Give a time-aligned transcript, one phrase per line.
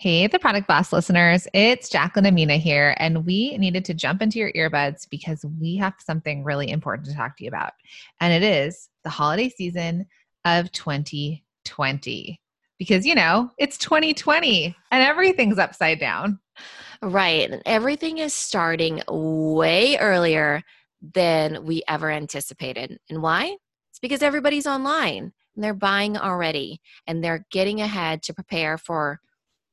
[0.00, 4.22] Hey, the Product Boss listeners, it's Jacqueline and Minna here, and we needed to jump
[4.22, 7.72] into your earbuds because we have something really important to talk to you about.
[8.20, 10.06] And it is the holiday season
[10.44, 12.40] of 2020.
[12.78, 16.38] Because, you know, it's 2020 and everything's upside down.
[17.02, 17.50] Right.
[17.50, 20.62] And everything is starting way earlier
[21.02, 23.00] than we ever anticipated.
[23.10, 23.56] And why?
[23.90, 29.18] It's because everybody's online and they're buying already and they're getting ahead to prepare for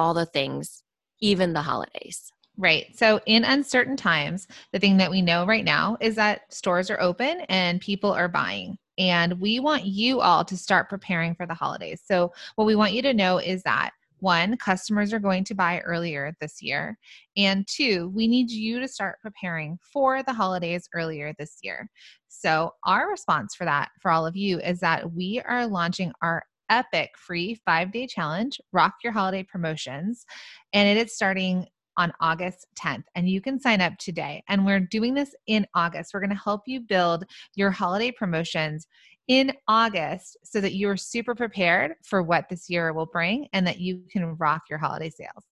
[0.00, 0.82] all the things,
[1.20, 2.32] even the holidays.
[2.56, 2.86] Right.
[2.96, 7.00] So, in uncertain times, the thing that we know right now is that stores are
[7.00, 8.76] open and people are buying.
[8.98, 12.02] And we want you all to start preparing for the holidays.
[12.04, 15.80] So, what we want you to know is that one, customers are going to buy
[15.80, 16.98] earlier this year.
[17.36, 21.88] And two, we need you to start preparing for the holidays earlier this year.
[22.28, 26.42] So, our response for that, for all of you, is that we are launching our
[26.70, 30.24] epic free five day challenge, Rock Your Holiday Promotions.
[30.72, 33.04] And it is starting on August 10th.
[33.14, 34.42] And you can sign up today.
[34.48, 36.14] And we're doing this in August.
[36.14, 37.24] We're going to help you build
[37.56, 38.86] your holiday promotions
[39.28, 43.80] in August so that you're super prepared for what this year will bring and that
[43.80, 45.44] you can rock your holiday sales.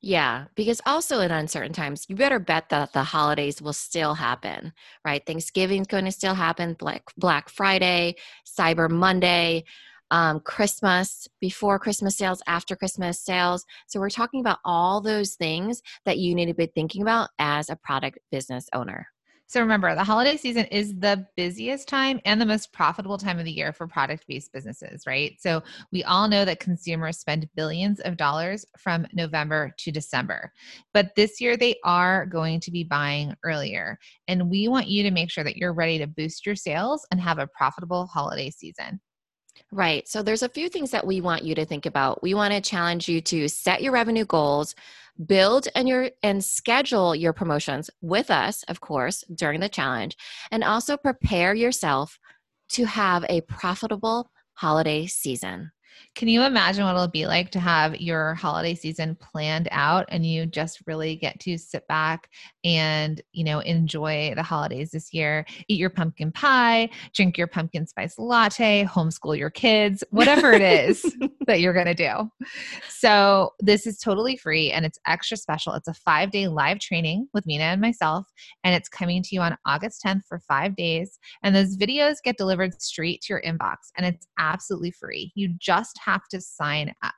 [0.00, 4.72] Yeah, because also in uncertain times, you better bet that the holidays will still happen,
[5.04, 5.24] right?
[5.26, 8.14] Thanksgiving's going to still happen, Black Black Friday,
[8.46, 9.64] Cyber Monday,
[10.10, 13.64] um, Christmas, before Christmas sales, after Christmas sales.
[13.86, 17.70] So, we're talking about all those things that you need to be thinking about as
[17.70, 19.08] a product business owner.
[19.50, 23.46] So remember, the holiday season is the busiest time and the most profitable time of
[23.46, 25.40] the year for product based businesses, right?
[25.40, 30.52] So we all know that consumers spend billions of dollars from November to December.
[30.92, 33.98] But this year they are going to be buying earlier.
[34.28, 37.18] And we want you to make sure that you're ready to boost your sales and
[37.18, 39.00] have a profitable holiday season.
[39.70, 40.08] Right.
[40.08, 42.22] So there's a few things that we want you to think about.
[42.22, 44.74] We want to challenge you to set your revenue goals,
[45.26, 50.16] build and your and schedule your promotions with us, of course, during the challenge,
[50.50, 52.18] and also prepare yourself
[52.70, 55.70] to have a profitable holiday season.
[56.14, 60.26] Can you imagine what it'll be like to have your holiday season planned out and
[60.26, 62.28] you just really get to sit back
[62.64, 65.46] and, you know, enjoy the holidays this year?
[65.68, 71.14] Eat your pumpkin pie, drink your pumpkin spice latte, homeschool your kids, whatever it is
[71.46, 72.30] that you're going to do.
[72.88, 75.74] So, this is totally free and it's extra special.
[75.74, 78.26] It's a five day live training with Minna and myself,
[78.64, 81.18] and it's coming to you on August 10th for five days.
[81.42, 85.32] And those videos get delivered straight to your inbox, and it's absolutely free.
[85.34, 85.48] You
[85.88, 87.14] just have to sign up.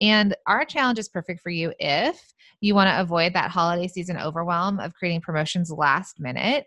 [0.00, 2.20] And our challenge is perfect for you if
[2.60, 6.66] you want to avoid that holiday season overwhelm of creating promotions last minute.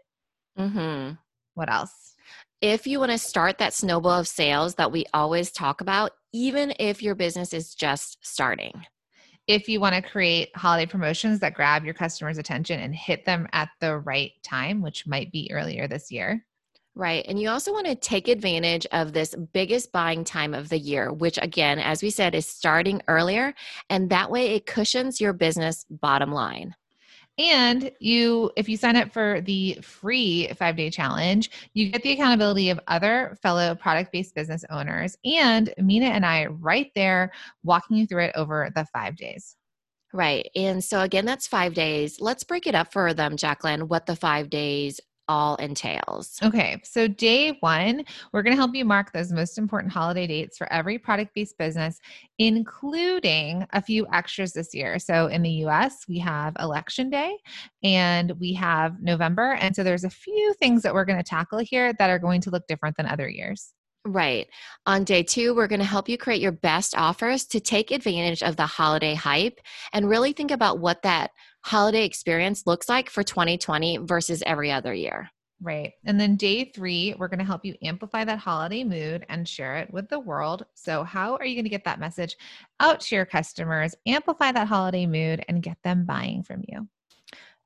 [0.58, 1.14] Mm-hmm.
[1.56, 2.16] What else?
[2.62, 6.74] If you want to start that snowball of sales that we always talk about, even
[6.80, 8.86] if your business is just starting.
[9.48, 13.48] If you want to create holiday promotions that grab your customers' attention and hit them
[13.52, 16.46] at the right time, which might be earlier this year.
[16.94, 17.26] Right.
[17.28, 21.14] And you also want to take advantage of this biggest buying time of the year,
[21.14, 23.54] which again, as we said, is starting earlier.
[23.90, 26.76] And that way it cushions your business bottom line.
[27.38, 32.12] And you, if you sign up for the free five day challenge, you get the
[32.12, 37.32] accountability of other fellow product based business owners and Minna and I right there
[37.64, 39.56] walking you through it over the five days.
[40.14, 40.50] Right.
[40.56, 42.20] And so, again, that's five days.
[42.20, 46.38] Let's break it up for them, Jacqueline, what the five days all entails.
[46.44, 50.58] Okay, so day one, we're going to help you mark those most important holiday dates
[50.58, 52.00] for every product based business,
[52.38, 55.00] including a few extras this year.
[55.00, 57.38] So in the US, we have Election Day
[57.84, 59.54] and we have November.
[59.54, 62.42] And so there's a few things that we're going to tackle here that are going
[62.42, 63.74] to look different than other years.
[64.04, 64.48] Right.
[64.88, 68.42] On day two, we're going to help you create your best offers to take advantage
[68.42, 69.60] of the holiday hype
[69.94, 71.30] and really think about what that
[71.62, 75.30] holiday experience looks like for 2020 versus every other year.
[75.64, 75.94] Right.
[76.06, 79.78] And then day three, we're going to help you amplify that holiday mood and share
[79.78, 80.66] it with the world.
[80.74, 82.36] So, how are you going to get that message
[82.80, 86.88] out to your customers, amplify that holiday mood, and get them buying from you?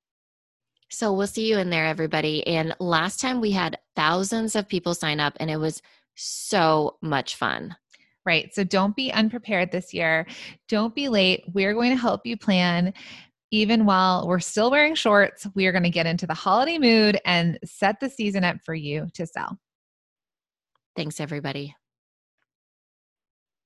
[0.94, 2.46] So we'll see you in there, everybody.
[2.46, 5.82] And last time we had thousands of people sign up, and it was
[6.16, 7.76] so much fun.
[8.26, 8.54] Right.
[8.54, 10.26] So don't be unprepared this year.
[10.70, 11.44] Don't be late.
[11.54, 12.94] We're going to help you plan.
[13.52, 17.20] Even while we're still wearing shorts, we are going to get into the holiday mood
[17.26, 19.60] and set the season up for you to sell.
[20.96, 21.76] Thanks, everybody.